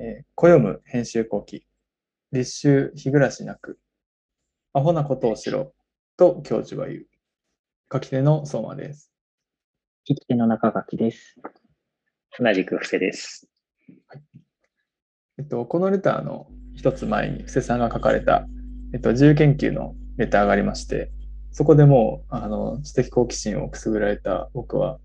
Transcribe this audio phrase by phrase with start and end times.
[0.00, 1.66] えー、暦む編集後期、
[2.30, 3.80] 立秋日暮らしなく、
[4.72, 5.72] アホなことをしろ
[6.16, 7.06] と教授は言う。
[7.92, 9.10] 書き手の相馬です。
[10.08, 11.34] 聞き手の中垣です。
[12.38, 13.48] 同じく布施です。
[14.06, 14.22] はい
[15.38, 16.46] えっと、このレターの
[16.76, 18.46] 一つ前に布施さんが書かれた、
[18.94, 21.10] えっと、自由研究のレターがありまして、
[21.50, 25.00] そこでもうあの知的好奇心をくすぐられた僕は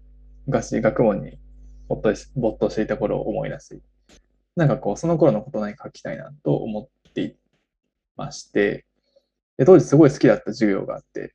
[0.45, 1.39] 昔学問に
[1.87, 3.81] 没頭し没頭していた頃を思い出し、
[4.55, 7.35] なんかこうその頃のこと何か書きたいなと思ってい
[8.15, 8.85] まして、
[9.57, 11.33] で当時すごい好きだった授業があって、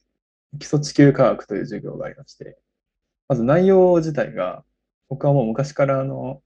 [0.58, 2.58] 基礎地球科学という授業がありまして、
[3.28, 4.64] まず内容自体が、
[5.08, 6.42] 僕はもう昔からあの、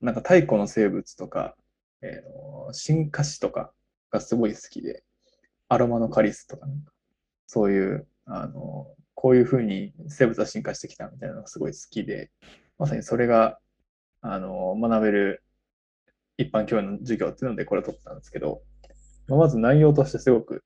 [0.00, 1.56] なんか太古の生物とか、
[2.02, 3.72] えー、進化史とか
[4.10, 5.04] がすごい好きで、
[5.68, 6.66] アロマのカリスとか、
[7.46, 12.30] そういう、あの、こういうふうに生物は進化してきたみたいなのがすごい好きで、
[12.78, 13.58] まさにそれが、
[14.22, 15.42] あの、学べる
[16.38, 18.62] 一般教養の授業っていうのでこれを取ったんですけど、
[19.28, 20.64] まず内容としてすごく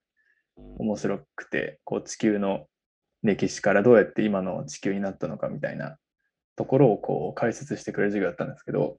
[0.78, 2.66] 面白くて、こう地球の
[3.22, 5.96] 歴史からどうやって今の地球になったのかみたいな
[6.54, 8.98] ところをこう解説してくれる授業だったんですけど、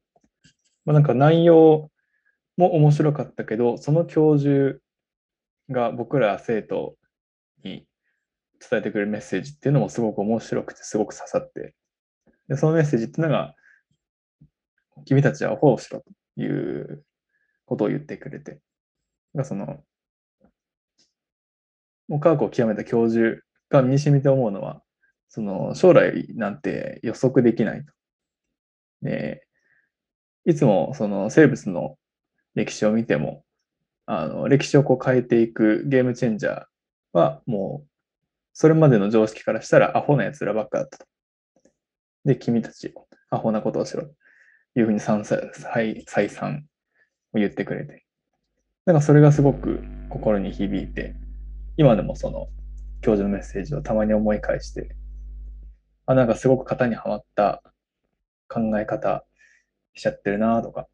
[0.86, 1.90] まあ、なんか内容
[2.58, 4.80] も面白かったけど、その教授
[5.70, 6.96] が僕ら生徒
[7.64, 7.86] に
[8.60, 11.76] 伝えてくれるメッセージっていうのもすごく面白くて、すごく刺さって、
[12.48, 13.54] でそのメッセージっていうのが、
[15.06, 16.02] 君たちはフォローしろ
[16.36, 17.04] という
[17.66, 18.60] ことを言ってくれて、
[19.44, 19.84] その、
[22.08, 24.82] もう科学を極めた教授が身に染みて思うのは、
[25.30, 27.94] その将来なんて予測できないと。
[29.02, 29.46] で、
[30.46, 31.98] いつもその生物の
[32.56, 33.44] 歴史を見ても、
[34.06, 36.66] あの歴史をこう変えていくゲームチェンジャー
[37.12, 37.88] はもう
[38.54, 41.06] それまでの常識からしたらアホな奴らばっかだったと。
[42.24, 42.94] で、君たち
[43.30, 44.10] アホなことをしろ
[44.78, 45.24] いうふうに再
[46.06, 46.66] 再三
[47.34, 48.06] 言ってくれて。
[48.86, 51.16] だかそれがすごく心に響いて、
[51.78, 52.48] 今でもその
[53.02, 54.96] 教授のメッセージをたまに思い返して、
[56.06, 57.62] あ、なんかすごく型にはまった
[58.48, 59.26] 考え方
[59.94, 60.88] しちゃってるなとか、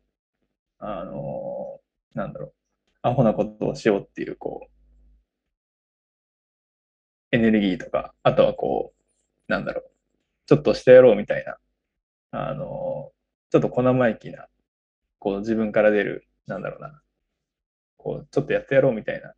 [0.79, 2.53] あのー、なんだろう、
[3.03, 4.69] アホなことをしようっていう、こう、
[7.31, 9.91] エネルギーとか、あとはこう、なんだろう、
[10.47, 11.57] ちょっとしてやろうみたいな、
[12.31, 12.92] あのー、
[13.53, 14.47] ちょっと小生意気な、
[15.19, 16.99] こう自分から出る、なんだろうな、
[17.97, 19.35] こう、ちょっとやってやろうみたいな、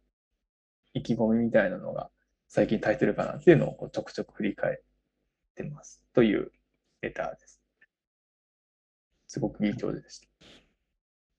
[0.94, 2.10] 意気込みみたいなのが、
[2.48, 4.82] 最近耐えてるかなっていうのをこうちょくちょく振り返っ
[5.56, 6.54] てますという
[7.02, 7.60] レターです。
[9.28, 10.28] すごくいい教授でした。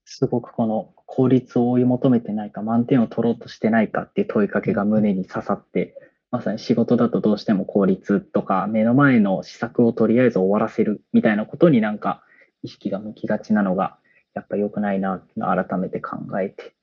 [0.04, 5.94] すごくこの効率を追い求めてないか、満点を取ろうとしてないかっていう問いかけが胸に刺さって、
[6.30, 12.22] まさに仕事だとどうしても効率とか、目の前の施策をとりあえず終わらせるみたいなことになんか
[12.66, 13.96] 意識が向きがちなのが、
[14.34, 16.74] やっぱ良くないなって改めて考えて。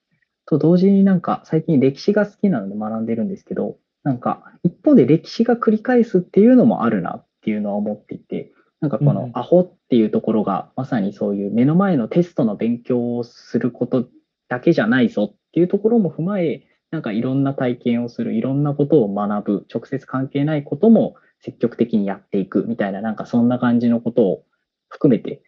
[0.45, 8.51] と同時になんか最近歴史が好きなので学んでるんですけど、なんか一方で歴史が繰り返すっていうのもあるなっていうのは思っていて、
[8.81, 14.09] なんかこのアホっていうところがまさにそういう目の前のテストの勉強をすること
[14.49, 24.43] だけじゃないぞっていうところも踏まえ、なんかいろんな体験をする、いろんなことを学ぶ、直接関係ないことも積極的にやっていくみたいな、なんかそんな感じのことを
[24.89, 25.41] 含めて、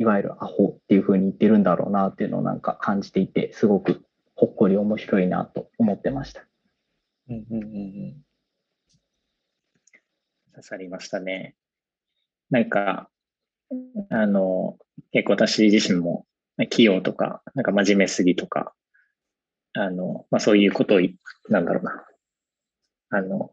[0.00, 4.02] いわゆるアホっていうふうに言ってるんだろうなっていうのをなんか感じていて、すごく
[4.34, 6.46] ほっこり面白いなと思ってました。
[7.28, 8.16] うんうんうん。
[10.54, 11.54] 刺さりましたね。
[12.48, 13.10] なんか、
[14.08, 14.78] あの、
[15.12, 16.24] 結構私自身も、
[16.70, 18.72] 器用とか、なんか真面目すぎとか、
[19.74, 21.00] あの、まあそういうことを、
[21.50, 22.06] なんだろうな、
[23.10, 23.52] あの、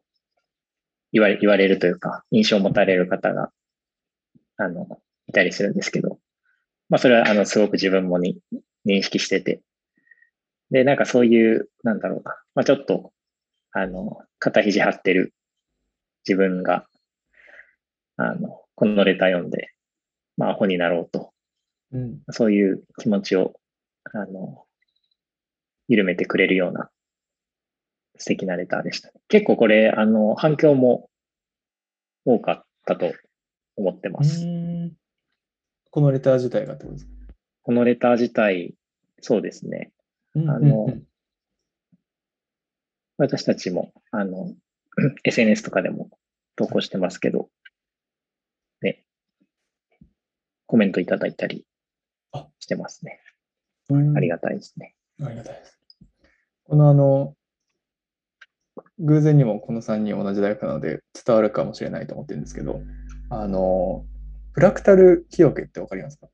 [1.12, 3.52] 言われ、言われるというか、印象を持たれる方が、
[4.56, 6.20] あの、いたりするんですけど、
[6.90, 8.40] まあそれは、あの、すごく自分もに
[8.86, 9.62] 認識してて、
[10.72, 13.12] で、なんかそういう、なんだろうな、まあちょっと、
[13.72, 15.34] あの、肩肘張ってる
[16.28, 16.86] 自分が、
[18.18, 19.72] あの、このレター読んで、
[20.38, 21.32] まあ、アホになろうと、
[21.92, 23.54] うん、そういう気持ちを、
[24.14, 24.64] あの、
[25.88, 26.90] 緩めてくれるような
[28.18, 29.12] 素敵なレターでした。
[29.28, 31.10] 結構これ、あの、反響も
[32.26, 33.14] 多かったと
[33.76, 34.46] 思ってます。
[35.98, 37.12] このレター自体がってことですか？
[37.64, 38.76] このレター自体、
[39.20, 39.92] そうですね。
[40.48, 40.86] あの、
[43.18, 44.54] 私たちも、あの、
[45.26, 46.12] SNS とかでも
[46.56, 47.50] 投稿してますけど、
[48.84, 49.06] ね、
[50.68, 51.66] コメントいただいたり
[52.60, 53.20] してますね。
[54.16, 54.94] ありがたいですね。
[55.20, 55.80] ありがたいです。
[56.66, 57.34] このあの、
[59.00, 62.82] 偶然にもこの3人同じ大学なので伝わるかもしれないと思ってるんですけど、
[63.32, 64.06] あの、
[64.58, 66.30] フラクタル清家ってわかりますか？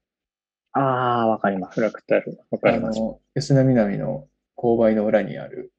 [0.72, 0.80] あ
[1.24, 1.82] あ、わかりますフ。
[1.82, 2.40] ラクタル。
[2.52, 2.98] わかあります。
[2.98, 5.74] の、吉田南の勾配の裏にある、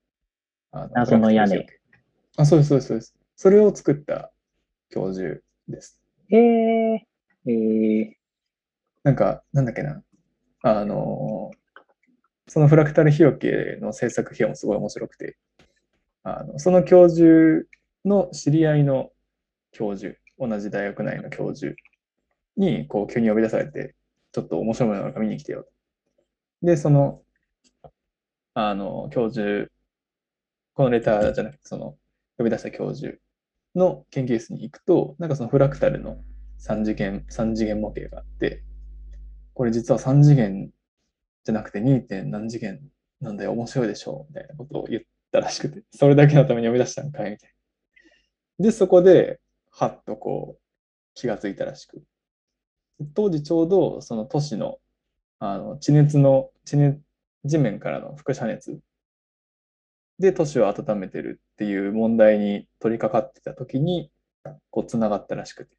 [0.70, 1.81] あ謎の屋根フラクタル日よ
[2.37, 3.17] けあ、そうです、そうです、そうです。
[3.37, 4.31] それを作った
[4.91, 5.99] 教授です。
[6.29, 7.06] ええ
[7.46, 8.12] えー、
[9.05, 10.02] なんか、なんだっけな。
[10.64, 11.50] あの、
[12.47, 15.38] そのフラクタル日よけの制作費用もすごい面白くて、
[16.25, 17.67] あのその教授
[18.05, 19.12] の知り合いの
[19.73, 21.75] 教授、同じ大学内の教授
[22.56, 23.94] に、こう、急に呼び出されて、
[24.32, 25.66] ちょっと面白いものがあるか見に来てよ。
[26.62, 27.22] で、その、
[28.54, 29.70] あの、教授、
[30.74, 31.96] このレターじゃなくて、その、
[32.38, 33.16] 呼び出した教授
[33.74, 36.18] の研究室に行くと、なんかそのフラクタルの
[36.58, 38.62] 3次元、三次元模型があって、
[39.54, 40.70] これ実は3次元
[41.44, 42.00] じゃなくて 2.
[42.00, 42.80] 点何次元
[43.20, 47.54] なんだよ、面白いでしょみたいなことを言ったらしくて、それだけのために呼び出したんかいみたい
[48.58, 48.64] な。
[48.64, 49.40] で、そこで、
[49.70, 50.60] はっとこう、
[51.14, 52.02] 気がついたらしく。
[53.14, 54.79] 当時ちょうどその都市の
[55.38, 57.00] あの地熱の地熱
[57.44, 58.79] 地面からの輻射熱
[60.19, 64.11] で都市を温めてるっていう問題に取り掛かってた時に
[64.70, 65.76] こうつながったらしくて。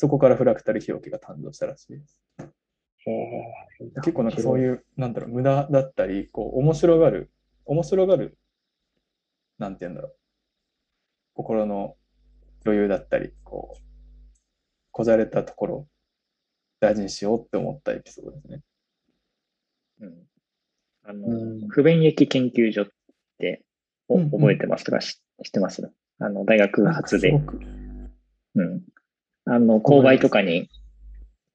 [0.00, 2.18] そこからフラクタル日よけが誕生したらしいです。
[3.96, 7.30] 結構なんかそういうなんだろう無駄だったりこう面白がる
[7.66, 8.38] 面白がる
[9.58, 10.16] なんて言うんだろう。
[11.34, 11.96] 心の
[12.64, 13.80] 余裕だったりこう
[14.90, 15.86] こじゃれたところを
[16.80, 18.60] 大事にしようって思ったエピソードですね。
[20.00, 20.14] うん、
[21.04, 21.68] あの、うん。
[21.68, 22.86] 不便益研究所っ
[23.38, 23.62] て、
[24.08, 24.98] お覚えてますとか？
[24.98, 25.88] 知知ってます？
[26.18, 27.30] あの、大学発で。
[28.54, 28.82] うん。
[29.44, 30.68] あの、購買とかに、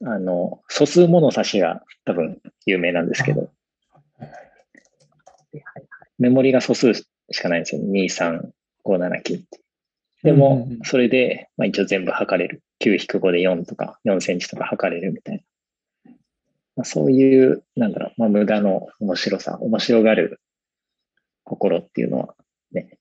[0.03, 3.49] あの、素数物差しが多分有名なんですけど、
[6.17, 7.05] メモリが素数し
[7.41, 7.81] かないんですよ。
[7.81, 8.51] 2、3、
[8.85, 9.59] 5、7、9って。
[10.25, 12.63] でもうん、それで、まあ、一応全部測れる。
[12.83, 15.43] 9-5で4とか4センチとか測れるみたい
[16.05, 16.11] な。
[16.77, 20.41] まあ、そういう、なんだろう、まあ、無駄の面白さ、面白がる
[21.43, 22.35] 心っていうのは
[22.71, 22.97] ね、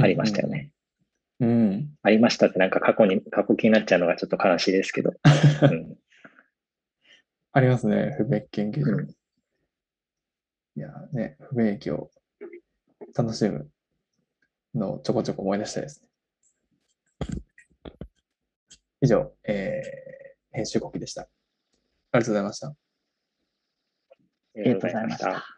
[0.00, 0.48] ありましたよ。
[0.48, 0.72] ね。
[0.72, 0.78] うん
[1.40, 1.90] うん。
[2.02, 5.12] ありましたってなんか過去に、過去気になっちゃうのがちょっと悲しいですけど。
[5.62, 5.96] うん
[7.50, 8.92] ありますね、不便益研究所。
[8.92, 9.08] うん
[10.76, 12.08] いや、ね、不便益を
[13.16, 13.68] 楽しむ
[14.74, 16.08] のちょこちょこ思い出したいですね。
[19.00, 20.08] 以上、えー
[20.58, 21.22] 編集後期でした。
[21.22, 22.68] ありがとうございました。
[22.68, 22.72] あ
[24.56, 25.57] りがとうございました。